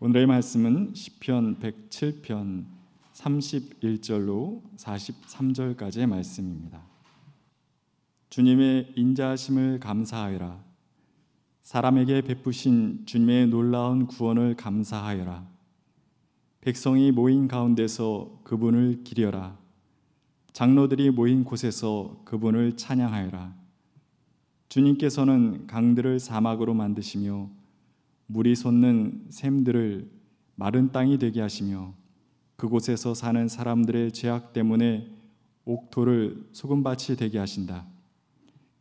오늘의 0.00 0.28
말씀은 0.28 0.94
시편 0.94 1.58
107편 1.58 2.66
31절로 3.14 4.62
43절까지의 4.76 6.06
말씀입니다. 6.06 6.84
주님의 8.30 8.92
인자하심을 8.94 9.80
감사하여라. 9.80 10.62
사람에게 11.62 12.20
베푸신 12.20 13.06
주님의 13.06 13.48
놀라운 13.48 14.06
구원을 14.06 14.54
감사하여라. 14.54 15.48
백성이 16.60 17.10
모인 17.10 17.48
가운데서 17.48 18.42
그분을 18.44 19.02
기려라. 19.02 19.58
장로들이 20.52 21.10
모인 21.10 21.42
곳에서 21.42 22.22
그분을 22.24 22.76
찬양하여라. 22.76 23.52
주님께서는 24.68 25.66
강들을 25.66 26.20
사막으로 26.20 26.74
만드시며 26.74 27.57
물이 28.28 28.54
솟는 28.54 29.26
샘들을 29.30 30.10
마른 30.54 30.92
땅이 30.92 31.18
되게 31.18 31.40
하시며 31.40 31.94
그곳에서 32.56 33.14
사는 33.14 33.48
사람들의 33.48 34.12
죄악 34.12 34.52
때문에 34.52 35.08
옥토를 35.64 36.48
소금밭이 36.52 37.16
되게 37.16 37.38
하신다. 37.38 37.86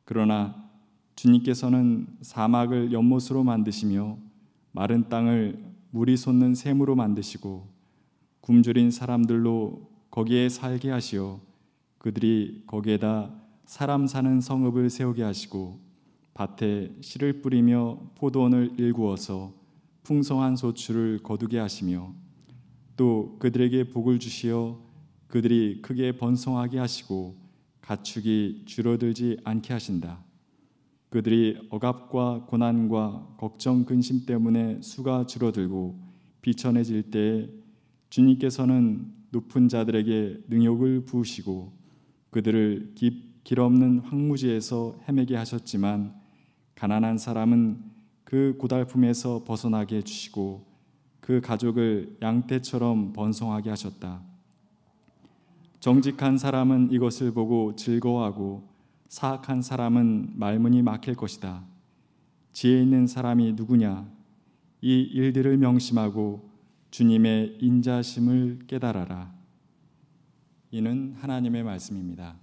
그러나 0.04 0.70
주님께서는 1.16 2.08
사막을 2.22 2.92
연못으로 2.92 3.44
만드시며 3.44 4.18
마른 4.72 5.10
땅을 5.10 5.64
물이 5.92 6.18
솟는 6.18 6.54
샘으로 6.54 6.96
만드시고 6.96 7.68
굶주린 8.42 8.92
사람들로 8.92 9.90
거기에 10.12 10.50
살게 10.50 10.92
하시어 10.92 11.40
그들이 11.98 12.64
거기에다 12.68 13.34
사람 13.66 14.08
사는 14.08 14.40
성읍을 14.42 14.90
세우게 14.90 15.24
하시고 15.24 15.87
밭에 16.38 16.92
씨를 17.02 17.42
뿌리며 17.42 18.12
포도원을 18.14 18.74
일구어서 18.78 19.54
풍성한 20.04 20.56
소출을 20.56 21.24
거두게 21.24 21.58
하시며 21.58 22.14
또 22.96 23.38
그들에게 23.40 23.86
복을 23.86 24.20
주시어 24.20 24.80
그들이 25.28 25.82
크게 25.82 26.16
번성하게 26.18 26.78
하시고 26.78 27.36
가축이 27.82 28.66
줄어들지 28.66 29.38
않게 29.44 29.74
하신다. 29.74 30.24
그들이 31.10 31.58
억압과 31.72 32.46
고난과 32.46 33.36
걱정 33.38 33.84
근심 33.84 34.28
때문에 34.28 34.80
수가 34.84 35.26
줄어들고 35.26 36.00
비천해질 36.42 37.10
때에 37.10 37.50
주님께서는 38.12 39.12
높은 39.32 39.70
자들에게 39.70 40.44
능욕을 40.50 41.06
부으시고 41.06 41.74
그들을 42.30 42.92
깊, 42.94 43.44
길 43.44 43.60
없는 43.60 44.00
황무지에서 44.00 45.00
헤매게 45.08 45.36
하셨지만 45.36 46.27
가난한 46.78 47.18
사람은 47.18 47.80
그 48.24 48.56
고달픔에서 48.60 49.44
벗어나게 49.46 49.98
해주시고 49.98 50.64
그 51.20 51.42
가족을 51.42 52.18
양떼처럼 52.22 53.14
번성하게 53.14 53.72
하셨다. 53.72 54.22
정직한 55.80 56.38
사람은 56.38 56.92
이것을 56.92 57.34
보고 57.34 57.76
즐거워하고 57.76 58.70
사악한 59.08 59.64
사람은 59.64 60.34
말문이 60.36 60.84
막힐 60.84 61.16
것이다. 61.16 61.64
지혜 62.54 62.84
있는 62.84 63.08
사람이 63.08 63.54
누구냐? 63.54 64.08
이 64.82 65.02
일들을 65.02 65.58
명심하고 65.58 66.48
주님의 66.92 67.58
인자심을 67.60 68.60
깨달아라. 68.68 69.34
이는 70.70 71.16
하나님의 71.18 71.64
말씀입니다. 71.64 72.36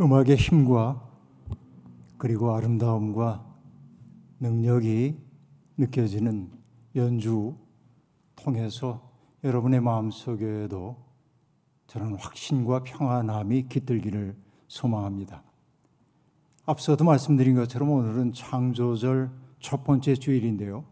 음악의 0.00 0.36
힘과 0.36 1.06
그리고 2.16 2.54
아름다움과 2.54 3.44
능력이 4.40 5.20
느껴지는 5.76 6.50
연주 6.96 7.54
통해서 8.34 9.10
여러분의 9.44 9.80
마음속에도 9.80 10.96
저는 11.86 12.14
확신과 12.14 12.82
평안함이 12.84 13.68
깃들기를 13.68 14.36
소망합니다. 14.68 15.42
앞서도 16.64 17.04
말씀드린 17.04 17.56
것처럼 17.56 17.90
오늘은 17.90 18.32
창조절 18.32 19.30
첫 19.58 19.84
번째 19.84 20.14
주일인데요. 20.14 20.84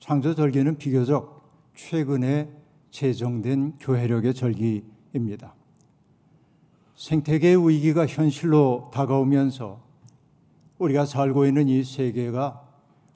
창조절기는 0.00 0.78
비교적 0.78 1.70
최근에 1.74 2.50
제정된 2.90 3.76
교회력의 3.76 4.32
절기입니다. 4.32 5.54
생태계의 7.02 7.68
위기가 7.68 8.06
현실로 8.06 8.88
다가오면서 8.94 9.80
우리가 10.78 11.04
살고 11.04 11.46
있는 11.46 11.68
이 11.68 11.82
세계가 11.82 12.62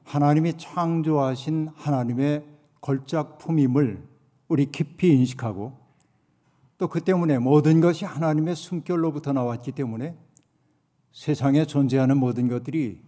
하나님이 0.02 0.54
창조하신 0.58 1.68
하나님의 1.72 2.44
걸작품임을 2.80 4.02
우리 4.48 4.72
깊이 4.72 5.12
인식하고 5.12 5.78
또 6.78 6.88
그 6.88 7.00
때문에 7.00 7.38
모든 7.38 7.80
것이 7.80 8.04
하나님의 8.04 8.56
숨결로부터 8.56 9.32
나왔기 9.32 9.70
때문에 9.70 10.16
세상에 11.12 11.64
존재하는 11.64 12.18
모든 12.18 12.48
것들이 12.48 13.00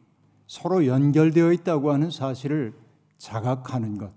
서로 0.46 0.86
연결되어 0.86 1.52
있다고 1.54 1.90
하는 1.90 2.12
사실을 2.12 2.72
자각하는 3.18 3.98
것. 3.98 4.12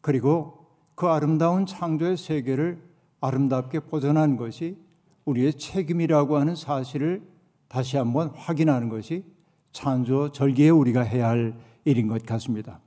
그리고 0.00 0.66
그 0.94 1.06
아름다운 1.06 1.66
창조의 1.66 2.16
세계를 2.16 2.82
아름답게 3.20 3.80
보존한 3.80 4.38
것이 4.38 4.88
우리의 5.30 5.54
책임이라고 5.54 6.36
하는 6.36 6.56
사실을 6.56 7.22
다시 7.68 7.96
한번 7.96 8.30
확인하는 8.30 8.88
것이 8.88 9.24
창조 9.72 10.32
절기에 10.32 10.70
우리가 10.70 11.02
해야 11.02 11.28
할 11.28 11.54
일인 11.84 12.08
것 12.08 12.24
같습니다. 12.26 12.80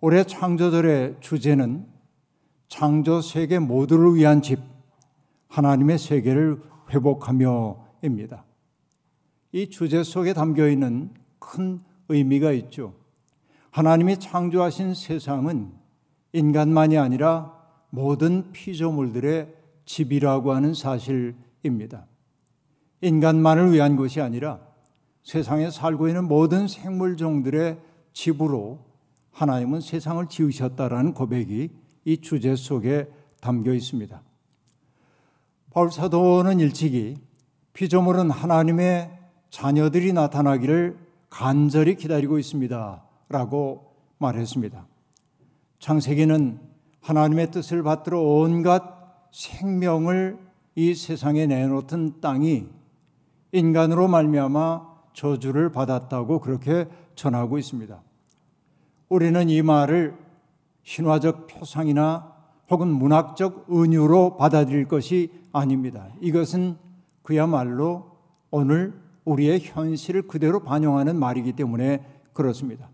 올해 0.00 0.22
창조절의 0.22 1.16
주제는 1.20 1.86
창조 2.68 3.20
세계 3.20 3.58
모두를 3.58 4.14
위한 4.14 4.40
집, 4.40 4.60
하나님의 5.48 5.98
세계를 5.98 6.62
회복하며입니다. 6.90 8.44
이 9.52 9.68
주제 9.70 10.02
속에 10.02 10.34
담겨 10.34 10.68
있는 10.68 11.10
큰 11.38 11.80
의미가 12.08 12.52
있죠. 12.52 12.94
하나님이 13.70 14.18
창조하신 14.18 14.94
세상은 14.94 15.72
인간만이 16.32 16.96
아니라 16.98 17.52
모든 17.90 18.52
피조물들의 18.52 19.54
집이라고 19.86 20.52
하는 20.52 20.74
사실 20.74 21.34
입니다. 21.62 22.06
인간만을 23.00 23.72
위한 23.72 23.96
것이 23.96 24.20
아니라 24.20 24.60
세상에 25.22 25.70
살고 25.70 26.08
있는 26.08 26.24
모든 26.24 26.66
생물종들의 26.68 27.78
집으로 28.12 28.84
하나님은 29.32 29.80
세상을 29.80 30.26
지으셨다라는 30.26 31.14
고백이 31.14 31.70
이 32.04 32.20
주제 32.20 32.56
속에 32.56 33.08
담겨 33.40 33.72
있습니다. 33.72 34.22
바울 35.70 35.92
사도는 35.92 36.60
일찍이 36.60 37.18
피조물은 37.72 38.30
하나님의 38.30 39.16
자녀들이 39.50 40.12
나타나기를 40.12 40.98
간절히 41.30 41.94
기다리고 41.94 42.38
있습니다. 42.38 43.04
라고 43.28 43.94
말했습니다. 44.18 44.86
창세기는 45.78 46.58
하나님의 47.00 47.50
뜻을 47.50 47.82
받들어 47.82 48.20
온갖 48.20 48.82
생명을 49.32 50.47
이 50.78 50.94
세상에 50.94 51.48
내놓던 51.48 52.20
땅이 52.20 52.68
인간으로 53.50 54.06
말미암아 54.06 54.86
저주를 55.12 55.72
받았다고 55.72 56.38
그렇게 56.38 56.86
전하고 57.16 57.58
있습니다. 57.58 58.00
우리는 59.08 59.48
이 59.48 59.60
말을 59.60 60.16
신화적 60.84 61.48
표상이나 61.48 62.32
혹은 62.70 62.92
문학적 62.92 63.66
은유로 63.72 64.36
받아들일 64.36 64.86
것이 64.86 65.32
아닙니다. 65.52 66.10
이것은 66.20 66.76
그야말로 67.24 68.12
오늘 68.52 68.94
우리의 69.24 69.58
현실을 69.60 70.28
그대로 70.28 70.62
반영하는 70.62 71.16
말이기 71.16 71.54
때문에 71.54 72.06
그렇습니다. 72.32 72.88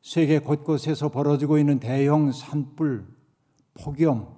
세계 0.00 0.38
곳곳에서 0.38 1.10
벌어지고 1.10 1.58
있는 1.58 1.80
대형 1.80 2.32
산불, 2.32 3.06
폭염, 3.74 4.28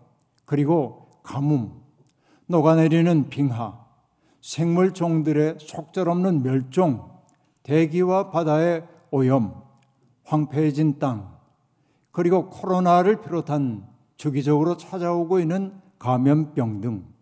그리고 0.45 1.11
가뭄, 1.23 1.84
녹아내리는 2.47 3.29
빙하, 3.29 3.85
생물종들의 4.41 5.57
속절없는 5.61 6.43
멸종, 6.43 7.11
대기와 7.63 8.31
바다의 8.31 8.87
오염, 9.11 9.55
황폐해진 10.25 10.99
땅, 10.99 11.35
그리고 12.11 12.51
코로나를 12.51 13.21
비롯한 13.23 13.87
주기적으로 14.17 14.77
찾아오고 14.77 15.41
있는 15.41 15.73
감염병 15.99 16.81
등 16.81 17.15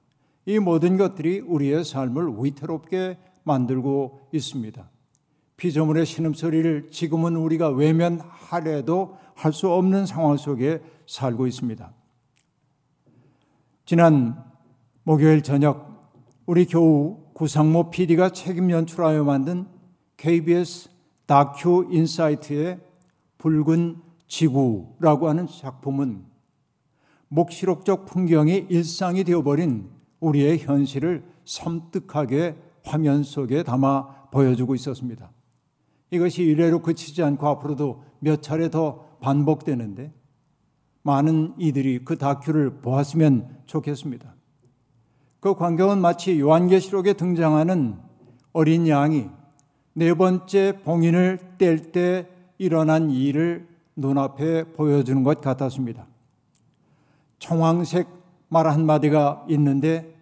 이 0.44 0.58
모든 0.58 0.96
것들이 0.96 1.40
우리의 1.40 1.84
삶을 1.84 2.34
위태롭게 2.38 3.18
만들고 3.44 4.28
있습니다. 4.32 4.90
피조물의 5.56 6.04
신음소리를 6.06 6.90
지금은 6.90 7.36
우리가 7.36 7.68
외면하려도 7.68 9.18
할 9.34 9.52
수 9.52 9.72
없는 9.72 10.06
상황 10.06 10.36
속에 10.36 10.82
살고 11.06 11.46
있습니다. 11.46 11.92
지난 13.84 14.44
목요일 15.04 15.42
저녁 15.42 16.00
우리 16.46 16.64
교우 16.64 17.18
구상모 17.34 17.90
PD가 17.90 18.30
책임 18.30 18.70
연출하여 18.70 19.24
만든 19.24 19.66
KBS 20.16 20.90
다큐 21.26 21.88
인사이트의 21.90 22.78
붉은 23.38 23.96
지구라고 24.28 25.28
하는 25.28 25.48
작품은 25.48 26.24
목시록적 27.26 28.06
풍경이 28.06 28.66
일상이 28.68 29.24
되어버린 29.24 29.90
우리의 30.20 30.60
현실을 30.60 31.24
섬뜩하게 31.44 32.56
화면 32.84 33.24
속에 33.24 33.64
담아 33.64 34.28
보여주고 34.30 34.76
있었습니다. 34.76 35.32
이것이 36.12 36.44
이래로 36.44 36.80
그치지 36.82 37.24
않고 37.24 37.48
앞으로도 37.48 38.04
몇 38.20 38.40
차례 38.40 38.70
더 38.70 39.16
반복되는데 39.20 40.12
많은 41.02 41.54
이들이 41.58 42.04
그 42.04 42.16
다큐를 42.16 42.80
보았으면 42.82 43.62
좋겠습니다. 43.66 44.41
그 45.42 45.56
광경은 45.56 46.00
마치 46.00 46.38
요한계시록에 46.38 47.14
등장하는 47.14 47.98
어린 48.52 48.86
양이 48.86 49.28
네 49.92 50.14
번째 50.14 50.78
봉인을 50.84 51.56
뗄 51.58 51.90
때 51.90 52.28
일어난 52.58 53.10
일을 53.10 53.66
눈앞에 53.96 54.72
보여주는 54.72 55.24
것 55.24 55.40
같았습니다. 55.40 56.06
청황색 57.40 58.06
말 58.50 58.68
한마디가 58.68 59.46
있는데 59.48 60.16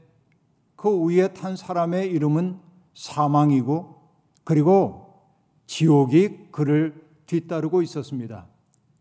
그 0.75 0.88
위에 1.05 1.28
탄 1.34 1.55
사람의 1.55 2.11
이름은 2.12 2.58
사망이고 2.94 4.00
그리고 4.43 5.20
지옥이 5.67 6.50
그를 6.50 6.94
뒤따르고 7.26 7.82
있었습니다. 7.82 8.46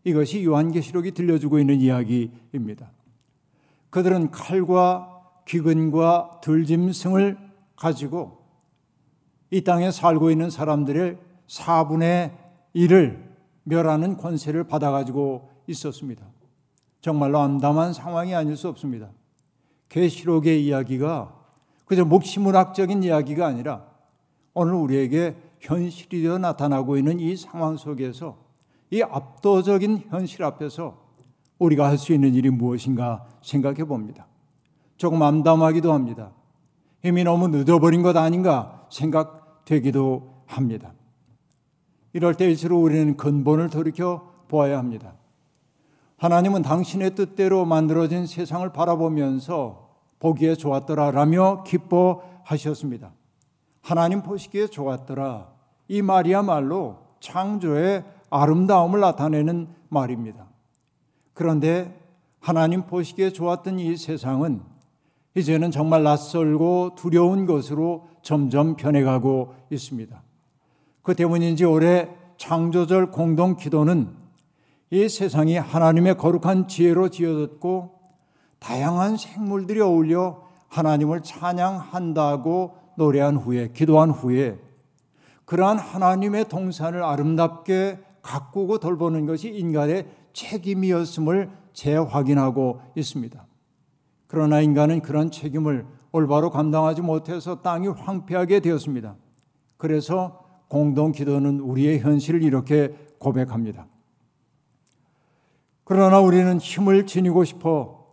이것이 0.04 0.44
요한계시록이 0.44 1.12
들려주고 1.12 1.58
있는 1.58 1.80
이야기입니다. 1.80 2.90
그들은 3.88 4.30
칼과 4.30 5.19
귀근과 5.46 6.40
들짐승을 6.42 7.38
가지고 7.76 8.38
이 9.50 9.62
땅에 9.62 9.90
살고 9.90 10.30
있는 10.30 10.50
사람들의 10.50 11.18
4분의 11.48 12.32
1을 12.76 13.30
멸하는 13.64 14.16
권세를 14.16 14.64
받아가지고 14.64 15.50
있었습니다. 15.66 16.24
정말로 17.00 17.38
암담한 17.40 17.92
상황이 17.92 18.34
아닐 18.34 18.56
수 18.56 18.68
없습니다. 18.68 19.10
계시록의 19.88 20.64
이야기가 20.64 21.34
그저 21.84 22.04
묵시문학적인 22.04 23.02
이야기가 23.02 23.46
아니라 23.46 23.84
오늘 24.54 24.74
우리에게 24.74 25.36
현실이 25.60 26.22
되어 26.22 26.38
나타나고 26.38 26.96
있는 26.96 27.18
이 27.18 27.36
상황 27.36 27.76
속에서 27.76 28.38
이 28.90 29.02
압도적인 29.02 30.04
현실 30.08 30.44
앞에서 30.44 31.10
우리가 31.58 31.88
할 31.88 31.98
수 31.98 32.12
있는 32.12 32.34
일이 32.34 32.50
무엇인가 32.50 33.26
생각해 33.42 33.84
봅니다. 33.84 34.26
조금 35.00 35.22
암담하기도 35.22 35.94
합니다. 35.94 36.30
이미 37.02 37.24
너무 37.24 37.48
늦어버린 37.48 38.02
것 38.02 38.18
아닌가 38.18 38.86
생각되기도 38.90 40.42
합니다. 40.46 40.92
이럴 42.12 42.34
때일수록 42.34 42.82
우리는 42.82 43.16
근본을 43.16 43.70
돌이켜 43.70 44.30
보아야 44.48 44.76
합니다. 44.76 45.14
하나님은 46.18 46.60
당신의 46.60 47.14
뜻대로 47.14 47.64
만들어진 47.64 48.26
세상을 48.26 48.70
바라보면서 48.74 49.88
보기에 50.18 50.54
좋았더라 50.54 51.12
라며 51.12 51.62
기뻐하셨습니다. 51.62 53.14
하나님 53.80 54.22
보시기에 54.22 54.66
좋았더라. 54.66 55.48
이 55.88 56.02
말이야말로 56.02 56.98
창조의 57.20 58.04
아름다움을 58.28 59.00
나타내는 59.00 59.68
말입니다. 59.88 60.46
그런데 61.32 61.98
하나님 62.38 62.82
보시기에 62.82 63.30
좋았던 63.30 63.78
이 63.78 63.96
세상은 63.96 64.68
이제는 65.34 65.70
정말 65.70 66.02
낯설고 66.02 66.96
두려운 66.96 67.46
것으로 67.46 68.08
점점 68.22 68.76
변해가고 68.76 69.54
있습니다. 69.70 70.22
그 71.02 71.14
때문인지 71.14 71.64
올해 71.64 72.08
창조절 72.36 73.10
공동 73.10 73.56
기도는 73.56 74.08
이 74.90 75.08
세상이 75.08 75.56
하나님의 75.56 76.16
거룩한 76.16 76.66
지혜로 76.66 77.10
지어졌고 77.10 78.00
다양한 78.58 79.16
생물들이 79.16 79.80
어울려 79.80 80.42
하나님을 80.68 81.22
찬양한다고 81.22 82.76
노래한 82.96 83.36
후에 83.36 83.70
기도한 83.72 84.10
후에 84.10 84.58
그러한 85.44 85.78
하나님의 85.78 86.48
동산을 86.48 87.02
아름답게 87.02 87.98
가꾸고 88.22 88.78
돌보는 88.78 89.26
것이 89.26 89.48
인간의 89.48 90.08
책임이었음을 90.32 91.50
재확인하고 91.72 92.80
있습니다. 92.94 93.49
그러나 94.30 94.60
인간은 94.60 95.00
그런 95.00 95.32
책임을 95.32 95.84
올바로 96.12 96.50
감당하지 96.50 97.02
못해서 97.02 97.62
땅이 97.62 97.88
황폐하게 97.88 98.60
되었습니다. 98.60 99.16
그래서 99.76 100.44
공동 100.68 101.10
기도는 101.10 101.58
우리의 101.58 101.98
현실을 101.98 102.44
이렇게 102.44 102.94
고백합니다. 103.18 103.88
그러나 105.82 106.20
우리는 106.20 106.58
힘을 106.58 107.06
지니고 107.06 107.42
싶어 107.42 108.06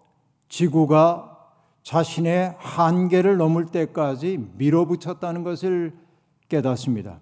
지구가 0.50 1.38
자신의 1.84 2.56
한계를 2.58 3.38
넘을 3.38 3.68
때까지 3.68 4.44
밀어붙였다는 4.56 5.44
것을 5.44 5.96
깨닫습니다. 6.50 7.20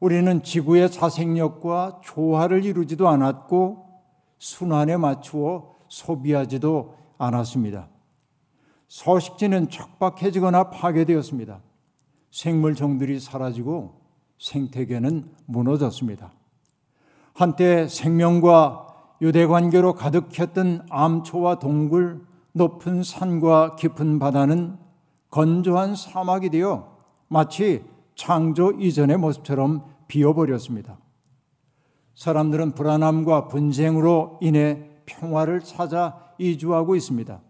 우리는 0.00 0.42
지구의 0.42 0.90
자생력과 0.90 2.00
조화를 2.02 2.64
이루지도 2.64 3.08
않았고 3.08 3.86
순환에 4.38 4.96
맞추어 4.96 5.76
소비하지도 5.86 7.05
않았습니다. 7.18 7.88
서식지는 8.88 9.68
척박해지거나 9.68 10.70
파괴되었습니다. 10.70 11.60
생물종들이 12.30 13.18
사라지고 13.18 14.00
생태계는 14.38 15.30
무너졌습니다. 15.46 16.32
한때 17.34 17.88
생명과 17.88 18.86
유대 19.22 19.46
관계로 19.46 19.94
가득했던 19.94 20.86
암초와 20.90 21.58
동굴, 21.58 22.26
높은 22.52 23.02
산과 23.02 23.76
깊은 23.76 24.18
바다는 24.18 24.78
건조한 25.30 25.94
사막이 25.94 26.50
되어 26.50 26.96
마치 27.28 27.84
창조 28.14 28.72
이전의 28.72 29.18
모습처럼 29.18 29.84
비어버렸습니다. 30.08 30.98
사람들은 32.14 32.72
불안함과 32.72 33.48
분쟁으로 33.48 34.38
인해 34.40 34.88
평화를 35.04 35.60
찾아 35.60 36.25
이주하고 36.38 36.96
있습니다. 36.96 37.40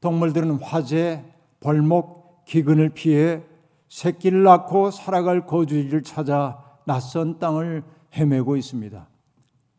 동물들은 0.00 0.60
화재, 0.60 1.24
벌목, 1.60 2.44
기근을 2.44 2.90
피해 2.90 3.42
새끼를 3.88 4.42
낳고 4.42 4.90
살아갈 4.90 5.46
거주지를 5.46 6.02
찾아 6.02 6.62
낯선 6.84 7.38
땅을 7.38 7.82
헤매고 8.14 8.56
있습니다. 8.56 9.08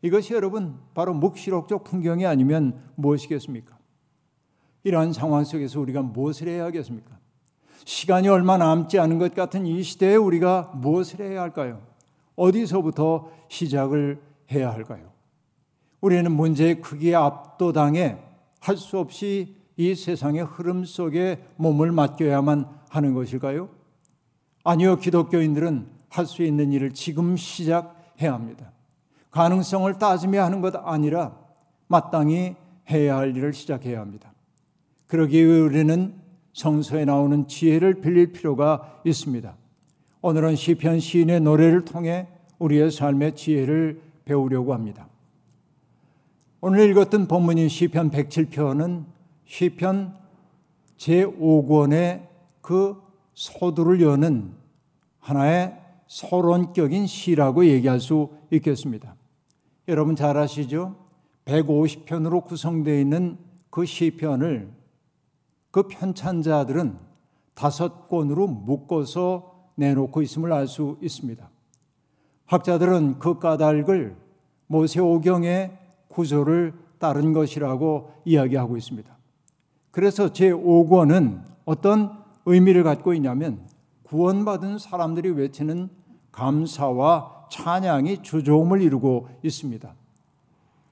이것이 0.02 0.34
여러분 0.34 0.78
바로 0.94 1.14
묵시록적 1.14 1.84
풍경이 1.84 2.26
아니면 2.26 2.80
무엇이겠습니까? 2.96 3.76
이러한 4.84 5.12
상황 5.12 5.44
속에서 5.44 5.80
우리가 5.80 6.02
무엇을 6.02 6.48
해야 6.48 6.64
하겠습니까? 6.64 7.18
시간이 7.84 8.28
얼마 8.28 8.56
남지 8.56 8.98
않은 8.98 9.18
것 9.18 9.34
같은 9.34 9.66
이 9.66 9.82
시대에 9.82 10.16
우리가 10.16 10.72
무엇을 10.74 11.20
해야 11.20 11.42
할까요? 11.42 11.82
어디서부터 12.36 13.30
시작을 13.48 14.20
해야 14.52 14.72
할까요? 14.72 15.15
우리는 16.00 16.30
문제의 16.30 16.80
크기에 16.80 17.14
압도당해 17.14 18.18
할 18.60 18.76
수 18.76 18.98
없이 18.98 19.56
이 19.76 19.94
세상의 19.94 20.42
흐름 20.44 20.84
속에 20.84 21.42
몸을 21.56 21.92
맡겨야만 21.92 22.66
하는 22.88 23.14
것일까요? 23.14 23.68
아니요, 24.64 24.98
기독교인들은 24.98 25.86
할 26.08 26.26
수 26.26 26.42
있는 26.42 26.72
일을 26.72 26.92
지금 26.92 27.36
시작해야 27.36 28.32
합니다. 28.32 28.72
가능성을 29.30 29.98
따지며 29.98 30.42
하는 30.42 30.60
것 30.62 30.74
아니라 30.76 31.36
마땅히 31.88 32.56
해야 32.90 33.18
할 33.18 33.36
일을 33.36 33.52
시작해야 33.52 34.00
합니다. 34.00 34.32
그러기 35.08 35.46
위해 35.46 35.60
우리는 35.60 36.14
성서에 36.54 37.04
나오는 37.04 37.46
지혜를 37.46 38.00
빌릴 38.00 38.32
필요가 38.32 39.00
있습니다. 39.04 39.54
오늘은 40.22 40.56
시편 40.56 41.00
시인의 41.00 41.40
노래를 41.40 41.84
통해 41.84 42.26
우리의 42.58 42.90
삶의 42.90 43.36
지혜를 43.36 44.00
배우려고 44.24 44.72
합니다. 44.72 45.06
오늘 46.62 46.88
읽었던 46.90 47.28
본문인 47.28 47.68
시편 47.68 48.10
107편은 48.10 49.04
시편 49.44 50.16
제5권의 50.96 52.26
그 52.62 52.96
소두를 53.34 54.00
여는 54.00 54.54
하나의 55.20 55.76
서론격인 56.06 57.06
시라고 57.06 57.66
얘기할 57.66 58.00
수 58.00 58.30
있겠습니다. 58.50 59.16
여러분 59.86 60.16
잘 60.16 60.38
아시죠? 60.38 60.96
150편으로 61.44 62.44
구성되어 62.44 63.00
있는 63.00 63.36
그 63.68 63.84
시편을 63.84 64.72
그 65.70 65.88
편찬자들은 65.88 66.98
다섯 67.54 68.08
권으로 68.08 68.46
묶어서 68.46 69.70
내놓고 69.74 70.22
있음을 70.22 70.52
알 70.54 70.66
수 70.66 70.96
있습니다. 71.02 71.50
학자들은 72.46 73.18
그 73.18 73.38
까닭을 73.38 74.16
모세오경의 74.68 75.85
구조를 76.08 76.74
따른 76.98 77.32
것이라고 77.32 78.12
이야기하고 78.24 78.76
있습니다. 78.76 79.16
그래서 79.90 80.28
제5권은 80.28 81.40
어떤 81.64 82.24
의미를 82.44 82.82
갖고 82.82 83.14
있냐면 83.14 83.60
구원받은 84.04 84.78
사람들이 84.78 85.30
외치는 85.30 85.88
감사와 86.32 87.46
찬양이 87.50 88.22
주조음을 88.22 88.82
이루고 88.82 89.28
있습니다. 89.42 89.94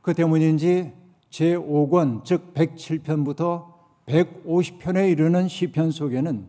그 0.03 0.15
때문인지 0.15 0.93
제5권 1.31 2.25
즉 2.25 2.55
107편부터 2.55 3.75
150편에 4.07 5.11
이르는 5.11 5.49
시편 5.49 5.91
속에는 5.91 6.47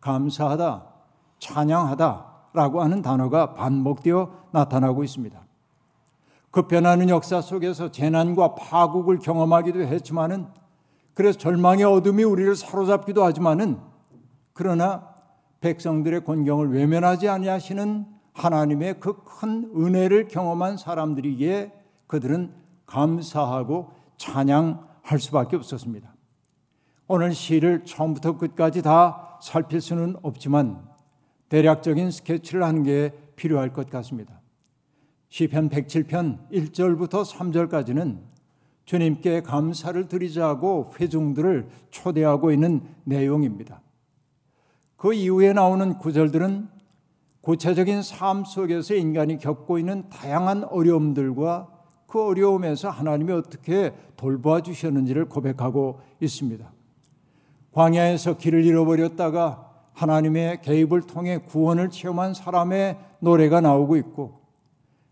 감사하다, 0.00 0.86
찬양하다라고 1.38 2.82
하는 2.82 3.02
단어가 3.02 3.54
반복되어 3.54 4.48
나타나고 4.52 5.04
있습니다. 5.04 5.47
그 6.50 6.66
변하는 6.66 7.08
역사 7.08 7.40
속에서 7.40 7.90
재난과 7.90 8.54
파국을 8.54 9.18
경험하기도 9.18 9.80
했지만은 9.80 10.46
그래서 11.14 11.38
절망의 11.38 11.84
어둠이 11.84 12.24
우리를 12.24 12.54
사로잡기도 12.56 13.24
하지만은 13.24 13.78
그러나 14.52 15.14
백성들의 15.60 16.24
권경을 16.24 16.72
외면하지 16.72 17.28
아니하시는 17.28 18.06
하나님의 18.32 19.00
그 19.00 19.28
큰 19.38 19.70
은혜를 19.76 20.26
경험한 20.26 20.76
사람들이기에 20.76 21.72
그들은 22.08 22.52
감사하고 22.86 23.92
찬양할 24.16 25.20
수밖에 25.20 25.54
없었습니다. 25.54 26.12
오늘 27.06 27.32
시를 27.32 27.84
처음부터 27.84 28.36
끝까지 28.36 28.82
다 28.82 29.38
살필 29.40 29.80
수는 29.80 30.16
없지만 30.22 30.84
대략적인 31.48 32.10
스케치를 32.10 32.64
하는 32.64 32.82
게 32.82 33.12
필요할 33.36 33.72
것 33.72 33.88
같습니다. 33.88 34.37
시편 35.28 35.68
107편 35.68 36.50
1절부터 36.50 37.24
3절까지는 37.24 38.18
주님께 38.84 39.42
감사를 39.42 40.08
드리자고 40.08 40.92
회중들을 40.98 41.68
초대하고 41.90 42.50
있는 42.50 42.80
내용입니다. 43.04 43.82
그 44.96 45.12
이후에 45.12 45.52
나오는 45.52 45.98
구절들은 45.98 46.68
구체적인 47.42 48.02
삶 48.02 48.44
속에서 48.44 48.94
인간이 48.94 49.38
겪고 49.38 49.78
있는 49.78 50.08
다양한 50.08 50.64
어려움들과 50.64 51.68
그 52.06 52.22
어려움에서 52.22 52.88
하나님이 52.88 53.32
어떻게 53.32 53.92
돌봐 54.16 54.62
주셨는지를 54.62 55.26
고백하고 55.26 56.00
있습니다. 56.20 56.72
광야에서 57.72 58.38
길을 58.38 58.64
잃어버렸다가 58.64 59.68
하나님의 59.92 60.62
개입을 60.62 61.02
통해 61.02 61.38
구원을 61.38 61.90
체험한 61.90 62.32
사람의 62.32 62.98
노래가 63.20 63.60
나오고 63.60 63.96
있고 63.98 64.37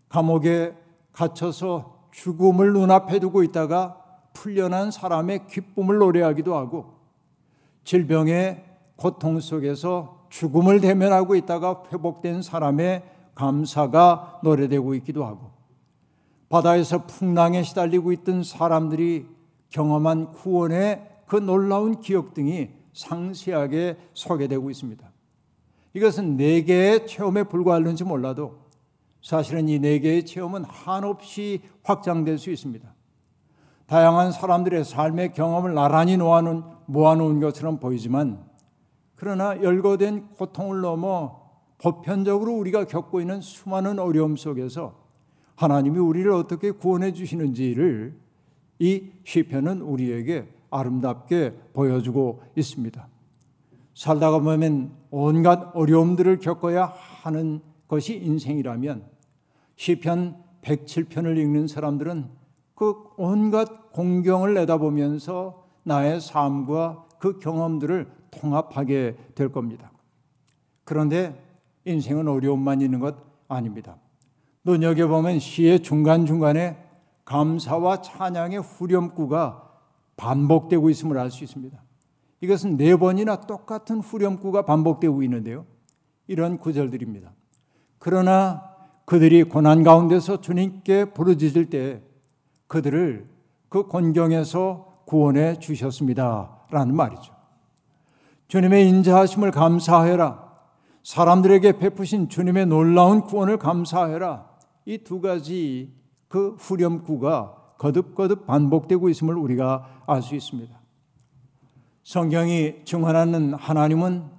감옥에 0.09 0.75
갇혀서 1.11 2.09
죽음을 2.11 2.73
눈앞에 2.73 3.19
두고 3.19 3.43
있다가 3.43 4.03
풀려난 4.33 4.91
사람의 4.91 5.47
기쁨을 5.47 5.97
노래하기도 5.97 6.55
하고 6.55 6.93
질병의 7.83 8.63
고통 8.95 9.39
속에서 9.39 10.25
죽음을 10.29 10.81
대면하고 10.81 11.35
있다가 11.35 11.83
회복된 11.91 12.41
사람의 12.41 13.03
감사가 13.35 14.39
노래되고 14.43 14.95
있기도 14.95 15.25
하고 15.25 15.51
바다에서 16.49 17.05
풍랑에 17.05 17.63
시달리고 17.63 18.11
있던 18.13 18.43
사람들이 18.43 19.27
경험한 19.69 20.31
구원의 20.31 21.07
그 21.25 21.35
놀라운 21.35 21.99
기억 21.99 22.33
등이 22.33 22.69
상세하게 22.93 23.97
소개되고 24.13 24.69
있습니다. 24.69 25.11
이것은 25.93 26.37
네 26.37 26.63
개의 26.63 27.05
체험에 27.05 27.43
불과할는지 27.43 28.03
몰라도 28.03 28.66
사실은 29.21 29.67
이 29.67 29.79
네 29.79 29.99
개의 29.99 30.25
체험은 30.25 30.63
한없이 30.65 31.61
확장될 31.83 32.37
수 32.37 32.51
있습니다. 32.51 32.87
다양한 33.87 34.31
사람들의 34.31 34.83
삶의 34.83 35.33
경험을 35.33 35.73
나란히 35.73 36.17
모아놓은, 36.17 36.63
모아놓은 36.87 37.39
것처럼 37.39 37.79
보이지만 37.79 38.45
그러나 39.15 39.61
열거된 39.61 40.29
고통을 40.37 40.81
넘어 40.81 41.47
보편적으로 41.79 42.53
우리가 42.53 42.85
겪고 42.85 43.21
있는 43.21 43.41
수많은 43.41 43.99
어려움 43.99 44.35
속에서 44.35 44.95
하나님이 45.55 45.97
우리를 45.99 46.29
어떻게 46.31 46.71
구원해 46.71 47.13
주시는지를 47.13 48.15
이 48.79 49.09
시편은 49.23 49.81
우리에게 49.81 50.47
아름답게 50.69 51.53
보여주고 51.73 52.43
있습니다. 52.55 53.07
살다가 53.95 54.39
보면 54.39 54.91
온갖 55.09 55.71
어려움들을 55.73 56.39
겪어야 56.39 56.93
하는 57.23 57.61
것이 57.87 58.15
인생이라면 58.17 59.05
시편 59.75 60.43
107편을 60.61 61.37
읽는 61.37 61.67
사람들은 61.67 62.29
그 62.75 62.93
온갖 63.17 63.91
공경을 63.91 64.53
내다보면서 64.53 65.65
나의 65.83 66.21
삶과 66.21 67.07
그 67.19 67.39
경험들을 67.39 68.11
통합하게 68.31 69.15
될 69.33 69.51
겁니다. 69.51 69.91
그런데 70.83 71.43
인생은 71.85 72.27
어려움만 72.27 72.81
있는 72.81 72.99
것 72.99 73.15
아닙니다. 73.47 73.97
눈여겨보면 74.63 75.39
시의 75.39 75.81
중간중간에 75.81 76.77
감사와 77.25 78.01
찬양의 78.01 78.61
후렴구가 78.61 79.63
반복되고 80.17 80.89
있음을 80.89 81.17
알 81.17 81.31
수 81.31 81.43
있습니다. 81.43 81.81
이것은 82.41 82.77
네 82.77 82.95
번이나 82.95 83.41
똑같은 83.41 83.99
후렴구가 83.99 84.63
반복되고 84.63 85.23
있는데요. 85.23 85.65
이런 86.27 86.57
구절들입니다. 86.57 87.33
그러나 88.07 88.63
그들이 89.03 89.43
고난 89.43 89.83
가운데서 89.83 90.39
주님께 90.39 91.11
부르짖을 91.11 91.65
때 91.69 92.01
그들을 92.67 93.27
그 93.67 93.87
곤경에서 93.87 95.01
구원해 95.05 95.59
주셨습니다. 95.59 96.57
라는 96.71 96.95
말이죠. 96.95 97.33
주님의 98.47 98.87
인자하심을 98.87 99.51
감사해라. 99.51 100.41
사람들에게 101.03 101.79
베푸신 101.79 102.29
주님의 102.29 102.67
놀라운 102.67 103.23
구원을 103.25 103.57
감사해라. 103.57 104.51
이 104.85 104.99
두 104.99 105.19
가지 105.19 105.93
그 106.29 106.55
후렴구가 106.57 107.73
거듭거듭 107.77 108.47
반복되고 108.47 109.09
있음을 109.09 109.35
우리가 109.35 110.03
알 110.07 110.21
수 110.21 110.33
있습니다. 110.33 110.73
성경이 112.05 112.85
증언하는 112.85 113.53
하나님은 113.55 114.36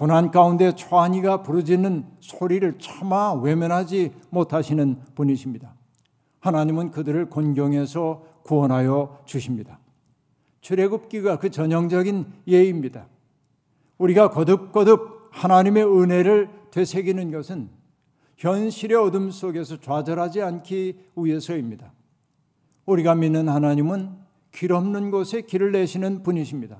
고난 0.00 0.30
가운데 0.30 0.74
초한이가 0.74 1.42
부르짖는 1.42 2.06
소리를 2.20 2.78
차마 2.78 3.34
외면하지 3.34 4.12
못하시는 4.30 4.98
분이십니다. 5.14 5.74
하나님은 6.38 6.90
그들을 6.90 7.28
곤경에서 7.28 8.22
구원하여 8.42 9.18
주십니다. 9.26 9.78
출애굽기가 10.62 11.38
그 11.38 11.50
전형적인 11.50 12.24
예입니다. 12.48 13.08
우리가 13.98 14.30
거듭거듭 14.30 15.28
하나님의 15.32 15.84
은혜를 15.84 16.48
되새기는 16.70 17.30
것은 17.30 17.68
현실의 18.38 18.96
어둠 18.96 19.30
속에서 19.30 19.80
좌절하지 19.80 20.40
않기 20.40 20.96
위해서입니다. 21.14 21.92
우리가 22.86 23.14
믿는 23.16 23.50
하나님은 23.50 24.16
길 24.50 24.72
없는 24.72 25.10
곳에 25.10 25.42
길을 25.42 25.72
내시는 25.72 26.22
분이십니다. 26.22 26.78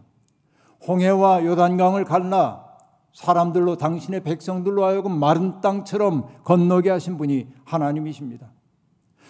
홍해와 0.89 1.45
요단강을 1.45 2.07
갈라 2.07 2.70
사람들로 3.13 3.77
당신의 3.77 4.23
백성들로 4.23 4.85
하여금 4.85 5.19
마른 5.19 5.61
땅처럼 5.61 6.29
건너게 6.45 6.91
하신 6.91 7.19
분이 7.19 7.49
하나님이십니다. 7.65 8.51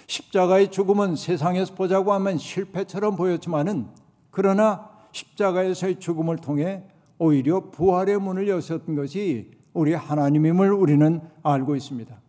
십자가의 0.07 0.71
죽음은 0.71 1.17
세상에서 1.17 1.75
보자고 1.75 2.13
하면 2.15 2.37
실패처럼 2.37 3.17
보였지만은 3.17 3.89
그러나 4.31 4.91
십자가에서의 5.13 5.99
죽음을 6.01 6.39
통해 6.39 6.85
오히려 7.19 7.71
부활의 7.71 8.19
문을 8.19 8.49
여셨던 8.49 8.97
것이 8.97 9.51
우리 9.73 9.95
하나님임을 9.95 10.73
우리는 10.73 11.21
알고 11.43 11.77
있습니다. 11.77 12.21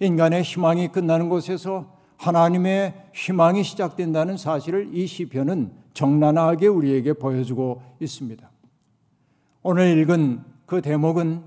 인간의 0.00 0.42
희망이 0.42 0.88
끝나는 0.88 1.28
곳에서 1.28 1.96
하나님의 2.16 3.10
희망이 3.14 3.64
시작된다는 3.64 4.36
사실을 4.36 4.94
이 4.94 5.06
시편은 5.06 5.72
적나라하게 5.94 6.68
우리에게 6.68 7.14
보여주고 7.14 7.82
있습니다. 8.00 8.48
오늘 9.62 9.98
읽은 9.98 10.51
그 10.72 10.80
대목은 10.80 11.42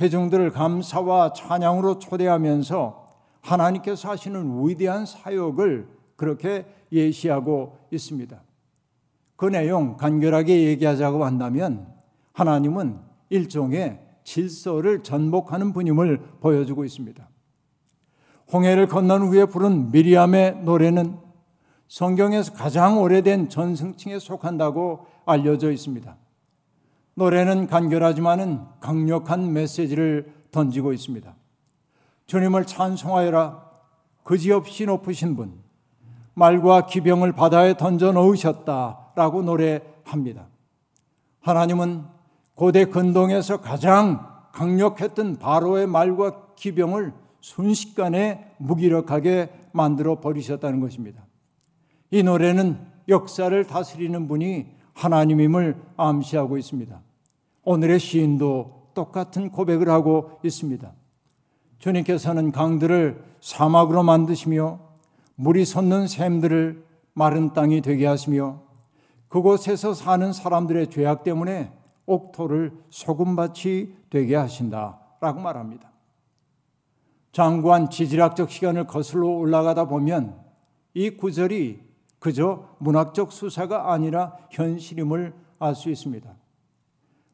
회중들을 0.00 0.50
감사와 0.50 1.34
찬양으로 1.34 1.98
초대하면서 1.98 3.06
하나님께서 3.42 4.08
하시는 4.08 4.66
위대한 4.66 5.04
사역을 5.04 5.88
그렇게 6.16 6.64
예시하고 6.90 7.76
있습니다. 7.90 8.42
그 9.36 9.44
내용 9.44 9.98
간결하게 9.98 10.68
얘기하자고 10.68 11.22
한다면 11.22 11.86
하나님은 12.32 12.98
일종의 13.28 14.00
질서를 14.24 15.02
전복하는 15.02 15.74
분임을 15.74 16.38
보여주고 16.40 16.86
있습니다. 16.86 17.28
홍해를 18.54 18.86
건넌 18.86 19.20
후에 19.20 19.44
부른 19.44 19.92
미리암의 19.92 20.62
노래는 20.62 21.18
성경에서 21.88 22.54
가장 22.54 23.02
오래된 23.02 23.50
전승층에 23.50 24.18
속한다고 24.18 25.04
알려져 25.26 25.70
있습니다. 25.70 26.16
노래는 27.14 27.66
간결하지만은 27.66 28.60
강력한 28.80 29.52
메시지를 29.52 30.32
던지고 30.50 30.92
있습니다. 30.92 31.34
주님을 32.26 32.66
찬송하여라. 32.66 33.70
그지없이 34.22 34.86
높으신 34.86 35.36
분. 35.36 35.60
말과 36.34 36.86
기병을 36.86 37.32
바다에 37.32 37.76
던져 37.76 38.12
넣으셨다라고 38.12 39.42
노래합니다. 39.42 40.46
하나님은 41.40 42.04
고대 42.54 42.86
근동에서 42.86 43.60
가장 43.60 44.26
강력했던 44.52 45.38
바로의 45.38 45.86
말과 45.86 46.54
기병을 46.54 47.12
순식간에 47.40 48.54
무기력하게 48.58 49.50
만들어 49.72 50.20
버리셨다는 50.20 50.80
것입니다. 50.80 51.26
이 52.10 52.22
노래는 52.22 52.78
역사를 53.08 53.66
다스리는 53.66 54.28
분이 54.28 54.66
하나님임을 54.94 55.76
암시하고 55.96 56.58
있습니다. 56.58 57.00
오늘의 57.64 58.00
시인도 58.00 58.90
똑같은 58.94 59.50
고백을 59.50 59.88
하고 59.88 60.38
있습니다. 60.42 60.92
주님께서는 61.78 62.52
강들을 62.52 63.24
사막으로 63.40 64.02
만드시며 64.02 64.78
물이 65.34 65.64
솟는 65.64 66.06
샘들을 66.06 66.84
마른 67.14 67.52
땅이 67.52 67.80
되게 67.80 68.06
하시며 68.06 68.62
그곳에서 69.28 69.94
사는 69.94 70.32
사람들의 70.32 70.90
죄악 70.90 71.24
때문에 71.24 71.72
옥토를 72.06 72.72
소금밭이 72.90 73.94
되게 74.10 74.36
하신다 74.36 75.00
라고 75.20 75.40
말합니다. 75.40 75.90
장구한 77.32 77.88
지질학적 77.88 78.50
시간을 78.50 78.86
거슬러 78.86 79.26
올라가다 79.28 79.86
보면 79.86 80.38
이 80.94 81.10
구절이 81.10 81.80
그저 82.22 82.68
문학적 82.78 83.32
수사가 83.32 83.92
아니라 83.92 84.36
현실임을 84.52 85.34
알 85.58 85.74
수 85.74 85.90
있습니다. 85.90 86.32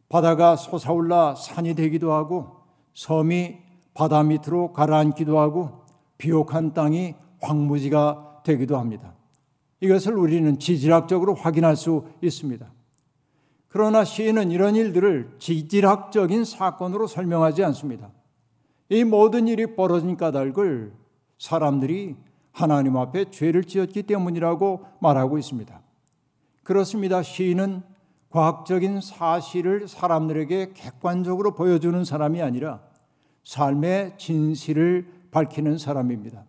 바다가 0.09 0.57
솟아올라 0.57 1.35
산이 1.35 1.75
되기도 1.75 2.15
하고 2.15 2.57
섬이 2.95 3.59
바다 3.93 4.23
밑으로 4.23 4.73
가라앉기도 4.73 5.39
하고 5.39 5.85
비옥한 6.17 6.73
땅이 6.73 7.17
황무지가 7.43 8.41
되기도 8.45 8.79
합니다. 8.79 9.15
이것을 9.81 10.15
우리는 10.15 10.59
지질학적으로 10.59 11.35
확인할 11.35 11.77
수 11.77 12.07
있습니다. 12.23 12.67
그러나 13.69 14.05
시인은 14.05 14.51
이런 14.51 14.75
일들을 14.75 15.37
지질학적인 15.39 16.47
사건으로 16.47 17.07
설명하지 17.07 17.63
않습니다. 17.65 18.11
이 18.89 19.05
모든 19.05 19.49
일이 19.49 19.77
벌어진 19.77 20.17
까닭을 20.17 20.95
사람들이 21.39 22.17
하나님 22.59 22.97
앞에 22.97 23.31
죄를 23.31 23.63
지었기 23.63 24.03
때문이라고 24.03 24.85
말하고 25.01 25.39
있습니다. 25.39 25.81
그렇습니다. 26.65 27.23
시인은 27.23 27.83
과학적인 28.31 29.01
사실을 29.01 29.87
사람들에게 29.87 30.73
객관적으로 30.75 31.55
보여주는 31.55 32.05
사람이 32.05 32.43
아니라 32.43 32.81
삶의 33.45 34.19
진실을 34.19 35.07
밝히는 35.31 35.79
사람입니다. 35.79 36.47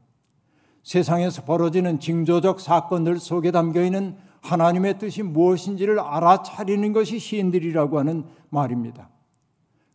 세상에서 0.81 1.43
벌어지는 1.43 1.99
징조적 1.99 2.59
사건들 2.59 3.19
속에 3.19 3.51
담겨 3.51 3.83
있는 3.83 4.17
하나님의 4.41 4.97
뜻이 4.97 5.21
무엇인지를 5.21 5.99
알아차리는 5.99 6.91
것이 6.91 7.19
시인들이라고 7.19 7.99
하는 7.99 8.23
말입니다. 8.49 9.09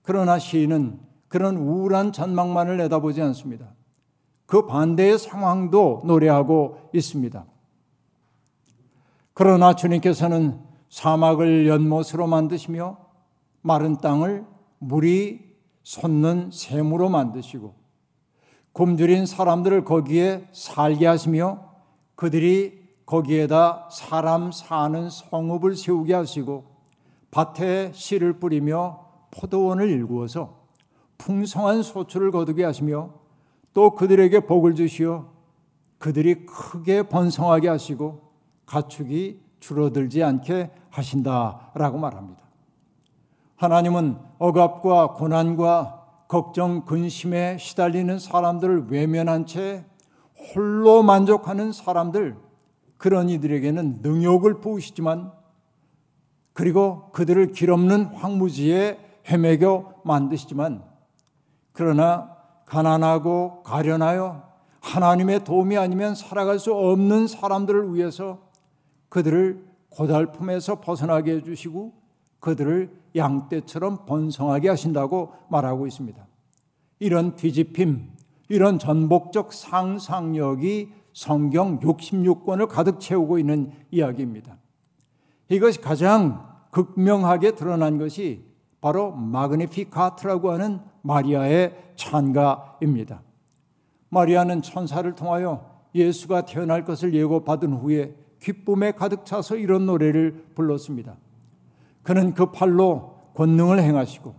그러나 0.03 0.39
시인은 0.39 1.01
그런 1.27 1.57
우울한 1.57 2.13
전망만을 2.13 2.77
내다보지 2.77 3.21
않습니다. 3.21 3.74
그 4.55 4.67
반대의 4.67 5.19
상황도 5.19 6.03
노래하고 6.05 6.79
있습니다. 6.93 7.45
그러나 9.33 9.75
주님께서는 9.75 10.61
사막을 10.89 11.67
연못으로 11.67 12.29
만드시며 12.29 12.97
마른 13.63 13.99
땅을 13.99 14.47
물이 14.79 15.41
솟는 15.83 16.51
샘으로 16.53 17.09
만드시고 17.09 17.75
굶주린 18.71 19.27
사람들을 19.27 19.83
거기에 19.83 20.49
살게 20.53 21.05
하시며 21.05 21.73
그들이 22.15 22.81
거기에다 23.07 23.89
사람 23.91 24.53
사는 24.53 25.11
성읍을 25.11 25.75
세우게 25.75 26.15
하시고 26.15 26.65
밭에 27.33 27.91
씨를 27.93 28.39
뿌리며 28.39 29.05
포도원을 29.33 29.89
일구어서 29.91 30.69
풍성한 31.19 31.83
소출을 31.83 32.31
거두게 32.31 32.63
하시며 32.63 33.24
또 33.75 33.95
그들에게 33.95 34.41
복을 34.41 34.75
주시어 34.75 35.29
그들이 35.99 36.47
크게 36.47 37.05
번성하게 37.05 37.69
하시고 37.69 38.31
가축이 38.67 39.41
줄어들지 39.61 40.23
않게 40.23 40.71
하신다라고 40.91 41.99
말합니다. 41.99 42.43
하나님은 43.57 44.19
억압과 44.39 45.15
고난과 45.15 46.25
걱정, 46.29 46.85
근심에 46.85 47.59
시달리는 47.59 48.19
사람들을 48.19 48.87
외면한 48.89 49.47
채 49.47 49.85
홀로 50.55 51.03
만족하는 51.03 51.73
사람들, 51.73 52.37
그런 52.97 53.29
이들에게는 53.29 54.01
능욕을 54.03 54.61
부으시지만 54.61 55.33
그리고 56.53 57.11
그들을 57.13 57.53
길없는 57.53 58.07
황무지에 58.07 58.99
헤매겨 59.29 60.03
만드시지만 60.05 60.85
그러나 61.73 62.34
가난하고 62.65 63.63
가련하여 63.63 64.43
하나님의 64.81 65.45
도움이 65.45 65.77
아니면 65.77 66.15
살아갈 66.15 66.59
수 66.59 66.75
없는 66.75 67.27
사람들을 67.27 67.95
위해서 67.95 68.39
그들을 69.09 69.65
고달픔에서 69.91 70.81
벗어나게 70.81 71.37
해주시고 71.37 71.93
그들을 72.41 72.91
양떼처럼 73.17 74.05
번성하게 74.07 74.69
하신다고 74.69 75.33
말하고 75.49 75.87
있습니다. 75.87 76.27
이런 76.99 77.37
뒤집힘, 77.37 78.11
이런 78.49 78.79
전복적 78.79 79.53
상상력이 79.53 80.93
성경 81.13 81.79
66권을 81.79 82.69
가득 82.69 83.01
채우고 83.01 83.39
있는 83.39 83.73
이야기입니다. 83.91 84.59
이것이 85.49 85.81
가장 85.81 86.55
극명하게 86.71 87.55
드러난 87.55 87.99
것이 87.99 88.45
바로 88.81 89.13
마그니피카트라고 89.13 90.51
하는 90.51 90.81
마리아의 91.05 91.77
찬가입니다. 91.97 93.23
마리아는 94.09 94.63
천사를 94.63 95.15
통하여 95.15 95.85
예수가 95.95 96.47
태어날 96.47 96.85
것을 96.85 97.15
예고받은 97.15 97.75
후에 97.75 98.15
기쁨에 98.41 98.93
가득 98.93 99.25
차서 99.27 99.57
이런 99.57 99.87
노래를 99.87 100.47
불렀습니다. 100.55 101.17
그는 102.03 102.35
그 102.35 102.51
팔로 102.53 103.17
권능을 103.35 103.81
행하시고 103.81 104.35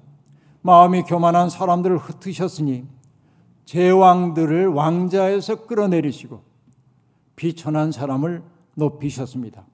마음이 0.62 1.04
교만한 1.04 1.49
사람들을 1.49 1.97
흩으셨으니 1.97 2.86
제왕들을 3.65 4.67
왕자에서 4.67 5.65
끌어내리시고 5.67 6.41
비천한 7.36 7.91
사람을 7.91 8.43
높이셨습니다. 8.75 9.65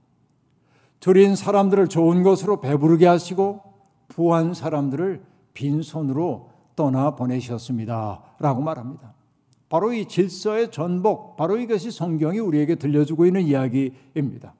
줄인 0.99 1.35
사람들을 1.35 1.87
좋은 1.87 2.23
것으로 2.23 2.59
배부르게 2.59 3.07
하시고 3.07 3.61
부한 4.09 4.53
사람들을 4.53 5.23
빈손으로 5.53 6.50
떠나 6.75 7.15
보내셨습니다. 7.15 8.21
라고 8.39 8.61
말합니다. 8.61 9.13
바로 9.69 9.93
이 9.93 10.05
질서의 10.05 10.71
전복, 10.71 11.37
바로 11.37 11.57
이것이 11.57 11.91
성경이 11.91 12.39
우리에게 12.39 12.75
들려주고 12.75 13.25
있는 13.25 13.41
이야기입니다. 13.41 14.53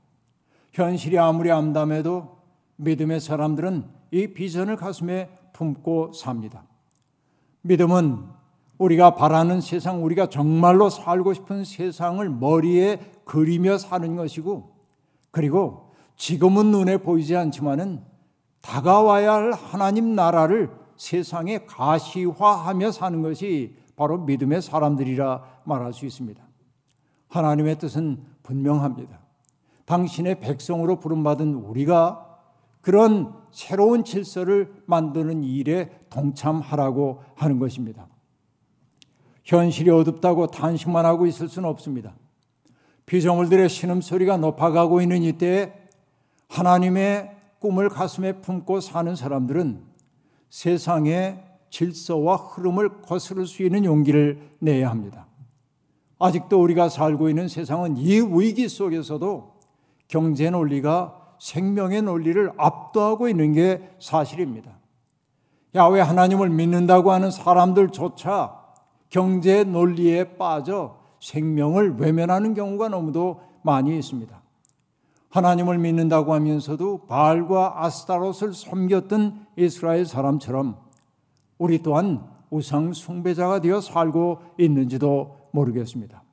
현실이 0.72 1.20
아무리 1.20 1.52
암담해도 1.52 2.38
믿음의 2.78 3.20
사람들은 3.20 3.84
이 4.12 4.28
비전을 4.28 4.78
가슴에 4.78 5.30
품고 5.54 6.14
삽니다. 6.14 6.64
믿음은 7.62 8.24
우리가 8.78 9.16
바라는 9.16 9.62
세상, 9.62 10.04
우리가 10.04 10.28
정말로 10.28 10.90
살고 10.90 11.34
싶은 11.34 11.66
세상을 11.66 12.28
머리에 12.30 13.00
그리며 13.26 13.78
사는 13.78 14.16
것이고, 14.16 14.72
그리고 15.30 15.92
지금은 16.16 16.72
눈에 16.72 16.98
보이지 16.98 17.36
않지만은 17.36 18.02
다가와야 18.62 19.34
할 19.34 19.52
하나님 19.54 20.16
나라를 20.16 20.72
세상에 21.02 21.66
가시화하며 21.66 22.92
사는 22.92 23.24
것이 23.24 23.76
바로 23.96 24.20
믿음의 24.20 24.62
사람들이라 24.62 25.62
말할 25.64 25.94
수 25.94 26.06
있습니다. 26.06 26.40
하나님의 27.28 27.80
뜻은 27.80 28.24
분명합니다. 28.44 29.20
당신의 29.86 30.40
백성으로 30.40 31.00
부름받은 31.00 31.56
우리가 31.56 32.38
그런 32.82 33.34
새로운 33.50 34.04
질서를 34.04 34.84
만드는 34.86 35.44
일에 35.44 35.90
동참하라고 36.12 37.24
하는 37.34 37.58
것입니다. 37.58 38.08
현실이 39.44 39.90
어둡다고 39.90 40.48
탄식만 40.48 41.04
하고 41.04 41.26
있을 41.26 41.48
수는 41.48 41.68
없습니다. 41.68 42.14
피조물들의 43.08 43.70
신음소리가 43.70 44.38
높아가고 44.38 45.02
있는 45.02 45.24
이때에 45.24 45.74
하나님의 46.48 47.38
꿈을 47.58 47.90
가슴에 47.90 48.34
품고 48.42 48.82
사는 48.82 49.16
사람들은 49.16 49.91
세상의 50.52 51.44
질서와 51.70 52.36
흐름을 52.36 53.02
거스를 53.02 53.48
수 53.48 53.64
있는 53.64 53.86
용기를 53.86 54.58
내야 54.60 54.92
합니다. 54.92 55.26
아직도 56.20 56.62
우리가 56.62 56.90
살고 56.90 57.30
있는 57.30 57.48
세상은 57.48 57.98
이 57.98 58.20
위기 58.20 58.70
속에서도 58.70 59.60
경제 60.08 60.50
논리가 60.52 61.36
생명의 61.40 62.04
논리를 62.04 62.52
압도하고 62.58 63.28
있는 63.28 63.54
게 63.54 63.90
사실입니다. 64.00 64.78
야외 65.74 66.02
하나님을 66.02 66.50
믿는다고 66.50 67.12
하는 67.12 67.32
사람들조차 67.32 68.60
경제 69.10 69.64
논리에 69.64 70.36
빠져 70.36 70.98
생명을 71.22 71.96
외면하는 71.96 72.54
경우가 72.54 72.90
너무도 72.90 73.42
많이 73.64 73.98
있습니다. 73.98 74.41
하나님을 75.32 75.78
믿는다고 75.78 76.34
하면서도 76.34 77.06
바알과 77.08 77.84
아스타롯을 77.86 78.54
섬겼던 78.54 79.48
이스라엘 79.58 80.06
사람처럼 80.06 80.78
우리 81.58 81.82
또한 81.82 82.30
우상 82.50 82.92
숭배자가 82.94 83.62
되어 83.62 83.80
살고 83.80 84.42
있는지도 84.60 85.38
모르겠습니다. 85.52 86.24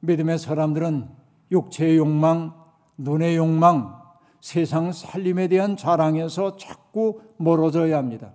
믿음의 0.00 0.38
사람들은 0.38 1.08
육체의 1.50 1.96
욕망, 1.96 2.54
눈의 2.98 3.36
욕망, 3.36 3.98
세상 4.40 4.92
살림에 4.92 5.48
대한 5.48 5.76
자랑에서 5.76 6.56
자꾸 6.56 7.20
멀어져야 7.38 7.96
합니다. 7.96 8.32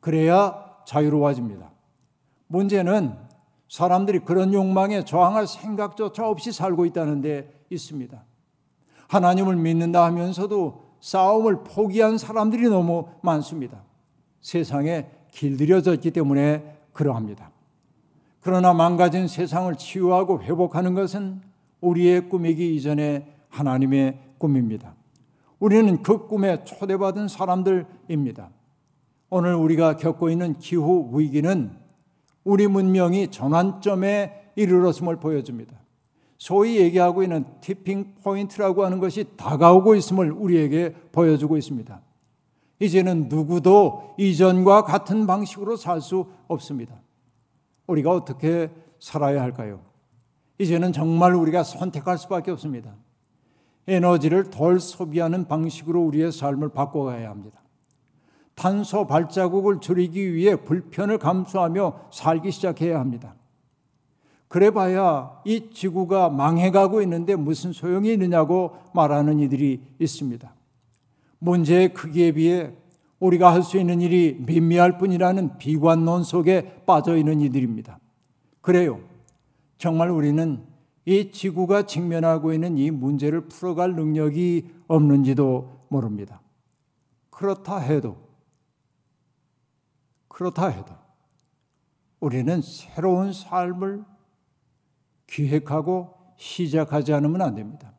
그래야 0.00 0.64
자유로워집니다. 0.84 1.70
문제는 2.48 3.16
사람들이 3.68 4.20
그런 4.20 4.52
욕망에 4.52 5.04
저항할 5.04 5.46
생각조차 5.46 6.28
없이 6.28 6.52
살고 6.52 6.86
있다는 6.86 7.20
데 7.20 7.64
있습니다. 7.70 8.24
하나님을 9.08 9.56
믿는다 9.56 10.04
하면서도 10.04 10.86
싸움을 11.00 11.64
포기한 11.64 12.18
사람들이 12.18 12.68
너무 12.68 13.08
많습니다. 13.22 13.82
세상에 14.40 15.06
길들여졌기 15.32 16.10
때문에 16.10 16.78
그러합니다. 16.92 17.50
그러나 18.40 18.72
망가진 18.72 19.28
세상을 19.28 19.74
치유하고 19.76 20.42
회복하는 20.42 20.94
것은 20.94 21.40
우리의 21.80 22.28
꿈이기 22.28 22.74
이전에 22.76 23.32
하나님의 23.48 24.18
꿈입니다. 24.38 24.94
우리는 25.58 26.02
그 26.02 26.26
꿈에 26.26 26.64
초대받은 26.64 27.28
사람들입니다. 27.28 28.50
오늘 29.30 29.54
우리가 29.54 29.96
겪고 29.96 30.30
있는 30.30 30.58
기후 30.58 31.10
위기는 31.12 31.72
우리 32.44 32.68
문명이 32.68 33.30
전환점에 33.30 34.52
이르렀음을 34.54 35.16
보여줍니다. 35.16 35.76
소위 36.38 36.78
얘기하고 36.78 37.22
있는 37.22 37.44
티핑 37.60 38.14
포인트라고 38.22 38.84
하는 38.84 38.98
것이 38.98 39.24
다가오고 39.36 39.94
있음을 39.94 40.32
우리에게 40.32 40.94
보여주고 41.12 41.56
있습니다. 41.56 42.00
이제는 42.80 43.28
누구도 43.28 44.14
이전과 44.18 44.82
같은 44.84 45.26
방식으로 45.26 45.76
살 45.76 46.00
수 46.00 46.26
없습니다. 46.48 46.94
우리가 47.86 48.10
어떻게 48.10 48.70
살아야 49.00 49.40
할까요? 49.42 49.80
이제는 50.58 50.92
정말 50.92 51.34
우리가 51.34 51.62
선택할 51.62 52.18
수밖에 52.18 52.50
없습니다. 52.50 52.94
에너지를 53.88 54.50
덜 54.50 54.80
소비하는 54.80 55.46
방식으로 55.46 56.02
우리의 56.02 56.32
삶을 56.32 56.70
바꿔가야 56.70 57.30
합니다. 57.30 57.60
탄소 58.54 59.06
발자국을 59.06 59.80
줄이기 59.80 60.34
위해 60.34 60.56
불편을 60.56 61.18
감수하며 61.18 62.08
살기 62.10 62.50
시작해야 62.50 62.98
합니다. 62.98 63.34
그래 64.48 64.70
봐야 64.70 65.40
이 65.44 65.70
지구가 65.72 66.30
망해가고 66.30 67.02
있는데 67.02 67.34
무슨 67.34 67.72
소용이 67.72 68.12
있느냐고 68.12 68.76
말하는 68.94 69.40
이들이 69.40 69.82
있습니다. 69.98 70.54
문제의 71.38 71.92
크기에 71.92 72.32
비해 72.32 72.72
우리가 73.18 73.52
할 73.52 73.62
수 73.62 73.78
있는 73.78 74.00
일이 74.00 74.36
미미할 74.40 74.98
뿐이라는 74.98 75.58
비관론 75.58 76.22
속에 76.22 76.84
빠져 76.86 77.16
있는 77.16 77.40
이들입니다. 77.40 77.98
그래요. 78.60 79.00
정말 79.78 80.10
우리는 80.10 80.64
이 81.04 81.30
지구가 81.30 81.86
직면하고 81.86 82.52
있는 82.52 82.76
이 82.78 82.90
문제를 82.90 83.48
풀어갈 83.48 83.94
능력이 83.94 84.68
없는지도 84.88 85.70
모릅니다. 85.88 86.40
그렇다 87.30 87.78
해도, 87.78 88.16
그렇다 90.28 90.68
해도, 90.68 90.94
우리는 92.18 92.60
새로운 92.62 93.32
삶을 93.32 94.04
기획하고 95.26 96.14
시작하지 96.36 97.12
않으면 97.12 97.42
안 97.42 97.54
됩니다. 97.54 97.92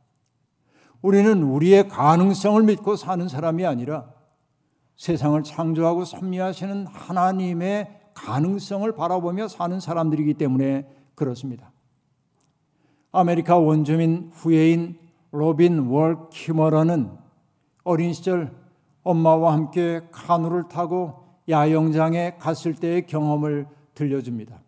우리는 1.02 1.44
우리의 1.44 1.88
가능성을 1.88 2.64
믿고 2.64 2.96
사는 2.96 3.28
사람이 3.28 3.66
아니라 3.66 4.10
세상을 4.96 5.42
창조하고 5.44 6.06
섭리하시는 6.06 6.88
하나님의 6.88 8.02
가능성을 8.14 8.92
바라보며 8.94 9.48
사는 9.48 9.80
사람들이기 9.80 10.34
때문에 10.36 10.88
그렇습니다. 11.16 11.72
아메리카 13.12 13.58
원주민 13.58 14.32
후예인 14.34 14.98
로빈 15.32 15.88
월 15.88 16.30
키머러는 16.32 17.12
어린 17.84 18.14
시절 18.14 18.52
엄마와 19.04 19.54
함께 19.54 20.02
카누를 20.12 20.68
타고 20.68 21.24
야영장에 21.48 22.38
갔을 22.40 22.76
때의 22.76 23.08
경험을 23.08 23.68
들려줍니다. 23.94 24.60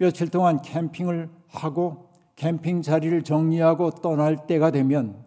며칠 0.00 0.30
동안 0.30 0.62
캠핑을 0.62 1.28
하고 1.48 2.08
캠핑 2.36 2.80
자리를 2.80 3.22
정리하고 3.22 3.90
떠날 3.90 4.46
때가 4.46 4.70
되면 4.70 5.22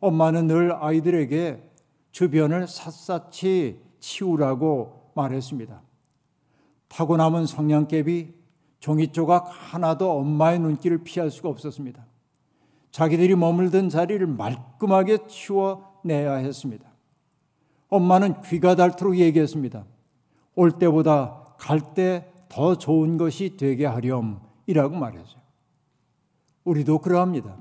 엄마는 0.00 0.46
늘 0.46 0.72
아이들에게 0.72 1.62
주변을 2.10 2.66
샅샅이 2.66 3.78
치우라고 3.98 5.12
말했습니다. 5.14 5.82
타고 6.88 7.18
남은 7.18 7.44
성냥개비, 7.44 8.32
종이 8.78 9.08
조각 9.08 9.50
하나도 9.50 10.10
엄마의 10.12 10.60
눈길을 10.60 11.04
피할 11.04 11.30
수가 11.30 11.50
없었습니다. 11.50 12.02
자기들이 12.92 13.36
머물던 13.36 13.90
자리를 13.90 14.26
말끔하게 14.26 15.26
치워내야 15.26 16.36
했습니다. 16.36 16.88
엄마는 17.90 18.40
귀가 18.44 18.74
닳도록 18.74 19.18
얘기했습니다. 19.18 19.84
올 20.54 20.72
때보다 20.72 21.54
갈 21.58 21.92
때 21.92 22.29
더 22.50 22.76
좋은 22.76 23.16
것이 23.16 23.56
되게 23.56 23.86
하렴이라고 23.86 24.96
말했어요. 24.96 25.40
우리도 26.64 26.98
그러합니다. 26.98 27.56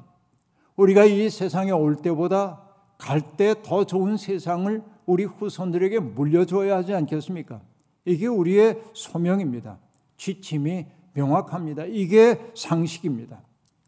우리가 0.75 1.05
이 1.05 1.29
세상에 1.29 1.71
올 1.71 1.95
때보다 1.95 2.63
갈 2.97 3.21
때 3.37 3.53
더 3.63 3.85
좋은 3.85 4.17
세상을 4.17 4.83
우리 5.05 5.23
후손들에게 5.23 5.99
물려줘야 5.99 6.77
하지 6.77 6.93
않겠습니까? 6.93 7.61
이게 8.03 8.27
우리의 8.27 8.81
소명입니다. 8.93 9.77
지침이 10.17 10.85
명확합니다. 11.13 11.85
이게 11.85 12.51
상식입니다. 12.55 13.41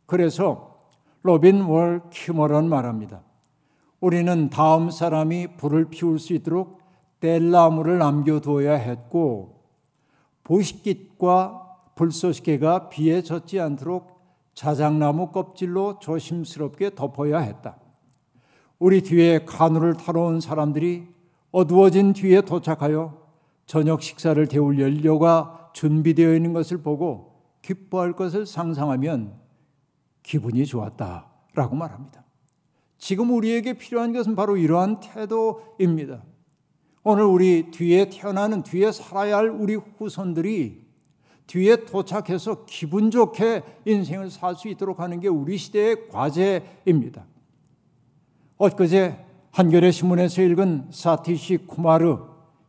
그래서 0.05 0.79
로빈 1.23 1.61
월 1.63 2.01
키머러는 2.11 2.69
말합니다. 2.69 3.21
우리는 3.99 4.49
다음 4.49 4.89
사람이 4.89 5.57
불을 5.57 5.85
피울 5.89 6.17
수 6.19 6.33
있도록 6.33 6.79
땔나무를 7.19 7.99
남겨두어야 7.99 8.73
했고 8.73 9.60
부싯깃과 10.43 11.77
불쏘시개가 11.95 12.89
비에 12.89 13.21
젖지 13.21 13.59
않도록 13.59 14.21
자작나무 14.53 15.31
껍질로 15.31 15.99
조심스럽게 15.99 16.95
덮어야 16.95 17.39
했다. 17.39 17.77
우리 18.79 19.01
뒤에 19.01 19.45
카누를 19.45 19.95
타러 19.95 20.23
온 20.23 20.41
사람들이 20.41 21.07
어두워진 21.51 22.13
뒤에 22.13 22.41
도착하여 22.41 23.21
저녁 23.65 24.01
식사를 24.01 24.45
데울 24.47 24.79
연료가 24.79 25.71
준비되어 25.73 26.33
있는 26.35 26.53
것을 26.53 26.81
보고 26.81 27.31
기뻐할 27.61 28.13
것을 28.13 28.45
상상하면 28.45 29.39
기분이 30.23 30.65
좋았다라고 30.65 31.75
말합니다. 31.75 32.23
지금 32.97 33.31
우리에게 33.31 33.73
필요한 33.73 34.13
것은 34.13 34.35
바로 34.35 34.57
이러한 34.57 34.99
태도입니다. 34.99 36.23
오늘 37.03 37.23
우리 37.23 37.71
뒤에 37.71 38.09
태어나는 38.09 38.61
뒤에 38.63 38.91
살아야 38.91 39.37
할 39.37 39.49
우리 39.49 39.75
후손들이 39.75 40.81
뒤에 41.47 41.85
도착해서 41.85 42.65
기분 42.65 43.09
좋게 43.09 43.63
인생을 43.85 44.29
살 44.29 44.55
수 44.55 44.67
있도록 44.67 44.99
하는 44.99 45.19
게 45.19 45.27
우리 45.27 45.57
시대의 45.57 46.07
과제입니다. 46.09 47.25
엊그제 48.57 49.25
한겨레 49.51 49.91
신문에서 49.91 50.43
읽은 50.43 50.89
사티시 50.91 51.65
쿠마르 51.67 52.19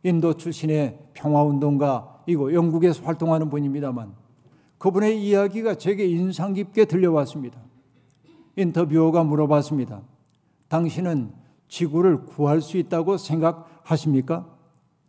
인도 0.01 0.35
출신의 0.35 0.99
평화운동가이고 1.13 2.53
영국에서 2.53 3.03
활동하는 3.03 3.49
분입니다만 3.49 4.13
그분의 4.79 5.23
이야기가 5.23 5.75
제게 5.75 6.05
인상 6.07 6.53
깊게 6.53 6.85
들려왔습니다. 6.85 7.61
인터뷰어가 8.57 9.23
물어봤습니다. 9.23 10.01
당신은 10.67 11.31
지구를 11.69 12.25
구할 12.25 12.61
수 12.61 12.77
있다고 12.77 13.17
생각 13.17 13.69
하십니까? 13.83 14.47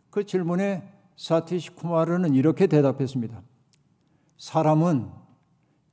그 0.09 0.25
질문에 0.25 0.91
사티시 1.15 1.71
쿠마르는 1.71 2.33
이렇게 2.35 2.67
대답했습니다. 2.67 3.41
사람은 4.37 5.09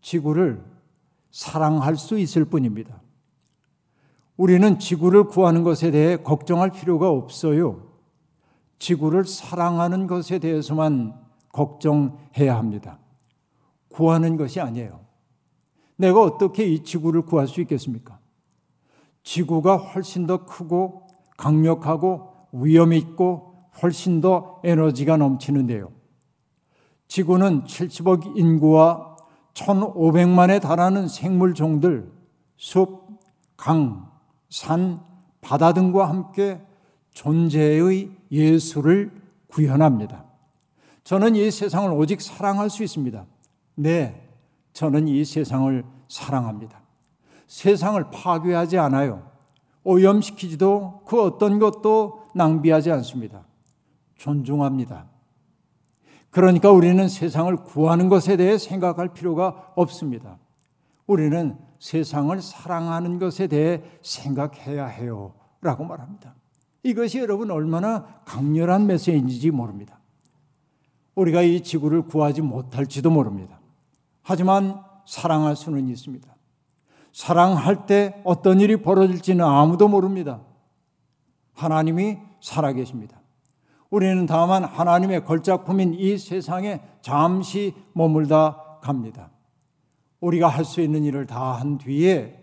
지구를 0.01 0.65
사랑할 1.31 1.97
수 1.97 2.19
있을 2.19 2.45
뿐입니다. 2.45 3.01
우리는 4.37 4.79
지구를 4.79 5.25
구하는 5.25 5.63
것에 5.63 5.91
대해 5.91 6.17
걱정할 6.17 6.71
필요가 6.71 7.11
없어요. 7.11 7.93
지구를 8.79 9.25
사랑하는 9.25 10.07
것에 10.07 10.39
대해서만 10.39 11.15
걱정해야 11.53 12.57
합니다. 12.57 12.99
구하는 13.89 14.37
것이 14.37 14.61
아니에요. 14.61 15.01
내가 15.97 16.21
어떻게 16.23 16.65
이 16.65 16.83
지구를 16.83 17.23
구할 17.23 17.47
수 17.47 17.61
있겠습니까? 17.61 18.19
지구가 19.23 19.77
훨씬 19.77 20.27
더 20.27 20.45
크고 20.47 21.07
강력하고 21.37 22.32
위험 22.53 22.93
있고 22.93 23.57
훨씬 23.83 24.21
더 24.21 24.61
에너지가 24.65 25.17
넘치는데요. 25.17 25.91
지구는 27.09 27.65
70억 27.65 28.37
인구와 28.37 29.17
1,500만에 29.55 30.61
달하는 30.61 31.09
생물 31.09 31.55
종들, 31.55 32.11
숲, 32.57 33.21
강, 33.57 34.11
산, 34.49 35.01
바다 35.41 35.73
등과 35.73 36.09
함께 36.09 36.61
존재의 37.11 38.11
예수를 38.31 39.11
구현합니다. 39.49 40.25
저는 41.05 41.37
이 41.37 41.51
세상을 41.51 41.91
오직 41.93 42.23
사랑할 42.23 42.71
수 42.71 42.83
있습니다. 42.83 43.27
네, 43.75 44.29
저는 44.73 45.09
이 45.09 45.25
세상을 45.25 45.85
사랑합니다. 46.09 46.81
세상을 47.47 48.11
파괴하지 48.11 48.79
않아요. 48.79 49.31
오염시키지도 49.85 51.03
그 51.07 51.21
어떤 51.21 51.59
것도 51.59 52.22
낭비하지 52.35 52.91
않습니다. 52.91 53.45
존중합니다. 54.17 55.07
그러니까 56.31 56.71
우리는 56.71 57.09
세상을 57.09 57.55
구하는 57.57 58.09
것에 58.09 58.37
대해 58.37 58.57
생각할 58.57 59.09
필요가 59.13 59.73
없습니다. 59.77 60.39
우리는 61.07 61.59
세상을 61.79 62.41
사랑하는 62.41 63.19
것에 63.19 63.49
대해 63.49 63.83
생각해야 64.03 64.87
해요. 64.87 65.35
라고 65.61 65.85
말합니다. 65.85 66.35
이것이 66.83 67.19
여러분 67.19 67.51
얼마나 67.51 68.05
강렬한 68.25 68.87
메시지인지 68.87 69.51
모릅니다. 69.51 70.01
우리가 71.15 71.43
이 71.43 71.61
지구를 71.61 72.03
구하지 72.03 72.41
못할지도 72.41 73.11
모릅니다. 73.11 73.61
하지만 74.23 74.83
사랑할 75.07 75.55
수는 75.57 75.89
있습니다. 75.89 76.35
사랑할 77.13 77.87
때 77.87 78.21
어떤 78.25 78.61
일이 78.61 78.81
벌어질지는 78.81 79.45
아무도 79.45 79.89
모릅니다. 79.89 80.41
하나님이 81.63 82.19
살아계십니다. 82.41 83.21
우리는 83.91 84.27
다만 84.27 84.65
하나님의 84.65 85.25
걸작품인 85.25 85.95
이 85.95 86.17
세상에 86.19 86.81
잠시 87.03 87.75
머물다 87.93 88.79
갑니다. 88.83 89.31
우리가 90.21 90.49
할 90.49 90.65
수 90.65 90.81
있는 90.81 91.05
일을 91.05 91.27
다 91.27 91.57
한 91.57 91.79
뒤에 91.79 92.39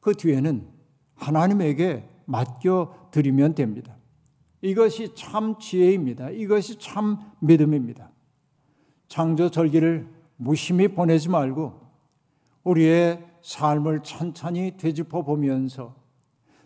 그 0.00 0.14
뒤에는 0.14 0.66
하나님에게 1.14 2.08
맡겨 2.26 3.08
드리면 3.10 3.54
됩니다. 3.54 3.96
이것이 4.60 5.14
참 5.14 5.58
지혜입니다. 5.58 6.30
이것이 6.30 6.78
참 6.78 7.18
믿음입니다. 7.40 8.10
창조 9.08 9.50
절기를 9.50 10.08
무심히 10.36 10.88
보내지 10.88 11.28
말고 11.28 11.80
우리의 12.64 13.24
삶을 13.42 14.02
천천히 14.02 14.76
되짚어 14.76 15.22
보면서 15.22 15.94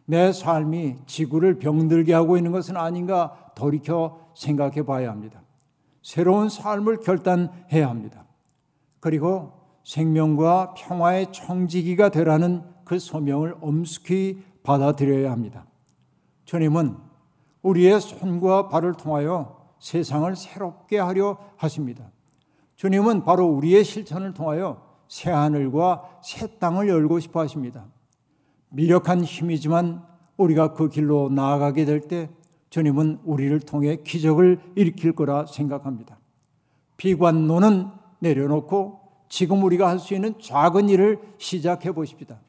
내 0.04 0.32
삶이 0.32 0.96
지구를 1.06 1.58
병들게 1.58 2.12
하고 2.12 2.36
있는 2.36 2.52
것은 2.52 2.76
아닌가 2.76 3.52
돌이켜 3.54 4.18
생각해 4.34 4.82
봐야 4.84 5.10
합니다. 5.10 5.42
새로운 6.02 6.48
삶을 6.48 7.00
결단해야 7.00 7.88
합니다. 7.88 8.26
그리고 9.00 9.52
생명과 9.84 10.74
평화의 10.74 11.32
청지기가 11.32 12.10
되라는 12.10 12.64
그 12.84 12.98
소명을 12.98 13.56
엄숙히 13.60 14.42
받아들여야 14.62 15.30
합니다. 15.30 15.66
주님은 16.44 16.96
우리의 17.62 18.00
손과 18.00 18.68
발을 18.68 18.94
통하여 18.94 19.62
세상을 19.78 20.34
새롭게 20.36 20.98
하려 20.98 21.38
하십니다. 21.56 22.10
주님은 22.76 23.24
바로 23.24 23.46
우리의 23.46 23.84
실천을 23.84 24.34
통하여 24.34 24.82
새 25.08 25.30
하늘과 25.30 26.20
새 26.22 26.58
땅을 26.58 26.88
열고 26.88 27.20
싶어 27.20 27.40
하십니다. 27.40 27.86
미력한 28.72 29.22
힘이지만 29.24 30.02
우리가 30.36 30.74
그 30.74 30.88
길로 30.88 31.28
나아가게 31.30 31.84
될 31.84 32.00
때 32.08 32.28
주님은 32.70 33.20
우리를 33.24 33.60
통해 33.60 33.98
기적을 34.02 34.58
일으킬 34.76 35.12
거라 35.12 35.44
생각합니다. 35.46 36.18
비관론은 36.96 37.88
내려놓고 38.20 39.00
지금 39.28 39.62
우리가 39.62 39.88
할 39.88 39.98
수 39.98 40.14
있는 40.14 40.34
작은 40.40 40.88
일을 40.88 41.20
시작해 41.38 41.92
보십시다. 41.92 42.40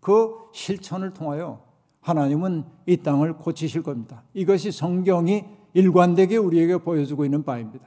그 0.00 0.34
실천을 0.52 1.12
통하여 1.12 1.60
하나님은 2.00 2.64
이 2.86 2.96
땅을 2.98 3.38
고치실 3.38 3.82
겁니다. 3.82 4.22
이것이 4.34 4.70
성경이 4.70 5.44
일관되게 5.74 6.36
우리에게 6.36 6.78
보여주고 6.78 7.24
있는 7.24 7.42
바입니다. 7.42 7.86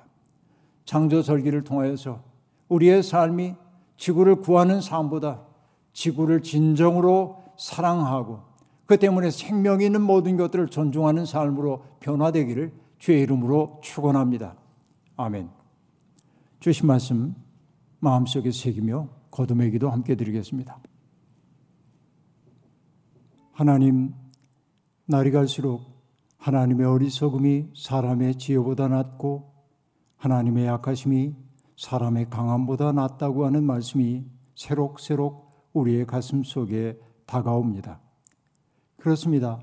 창조 0.84 1.22
절기를 1.22 1.64
통하여서 1.64 2.22
우리의 2.68 3.04
삶이 3.04 3.56
지구를 3.96 4.36
구하는 4.36 4.82
삶보다 4.82 5.42
지구를 5.94 6.42
진정으로 6.42 7.39
사랑하고 7.60 8.40
그 8.86 8.98
때문에 8.98 9.30
생명이 9.30 9.86
있는 9.86 10.02
모든 10.02 10.38
것들을 10.38 10.70
존중하는 10.70 11.26
삶으로 11.26 11.84
변화되기를 12.00 12.74
주의 12.98 13.22
이름으로 13.22 13.82
축원합니다. 13.84 14.56
아멘. 15.18 15.50
주신 16.60 16.88
말씀 16.88 17.36
마음속에 18.00 18.52
새기며 18.52 19.10
거듭의 19.30 19.72
기도 19.72 19.90
함께 19.90 20.16
드리겠습니다. 20.16 20.80
하나님, 23.52 24.14
날이 25.06 25.32
갈수록 25.32 25.82
하나님의 26.38 26.88
어리석음이 26.88 27.74
사람의 27.76 28.36
지혜보다 28.36 28.88
낫고 28.88 29.52
하나님의 30.18 30.66
약하심이 30.66 31.36
사람의 31.78 32.30
강함보다 32.30 32.94
낫다고 32.94 33.46
하는 33.46 33.66
말씀이 33.66 34.26
새록새록 34.56 35.70
우리의 35.74 36.06
가슴 36.08 36.44
속에 36.44 36.98
다가옵니다. 37.30 38.00
그렇습니다. 38.98 39.60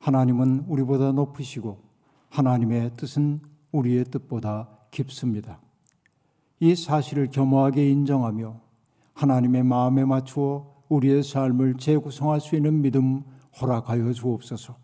하나님은 0.00 0.64
우리보다 0.68 1.12
높으시고 1.12 1.78
하나님의 2.28 2.94
뜻은 2.96 3.40
우리의 3.70 4.06
뜻보다 4.06 4.68
깊습니다. 4.90 5.60
이 6.58 6.74
사실을 6.74 7.30
겸허하게 7.30 7.88
인정하며 7.88 8.60
하나님의 9.14 9.62
마음에 9.62 10.04
맞추어 10.04 10.74
우리의 10.88 11.22
삶을 11.22 11.74
재구성할 11.78 12.40
수 12.40 12.56
있는 12.56 12.82
믿음 12.82 13.22
허락하여 13.60 14.12
주옵소서. 14.12 14.76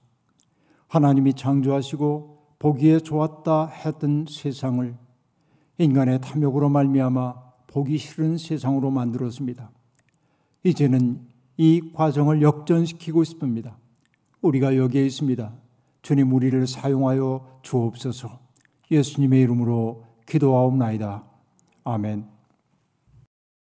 하나님이 0.87 1.35
창조하시고 1.35 2.39
보기에 2.61 3.01
좋았다 3.01 3.67
했던 3.67 4.27
세상을 4.29 4.97
인간의 5.79 6.21
탐욕으로 6.21 6.69
말미암아 6.69 7.35
보기 7.67 7.99
싫은 7.99 8.39
세상으로 8.39 8.91
만들었습니다. 8.91 9.71
이제는 10.63 11.30
이 11.63 11.93
과정을 11.93 12.41
역전시키고 12.41 13.23
싶습니다. 13.23 13.77
우리가 14.41 14.79
여기에 14.79 15.05
있습니다. 15.05 15.53
주님 16.01 16.33
우리를 16.33 16.67
사용하여 16.67 17.61
주옵소서. 17.61 18.39
예수님의 18.91 19.43
이름으로 19.43 20.07
기도하옵나이다. 20.25 21.23
아멘. 21.85 22.40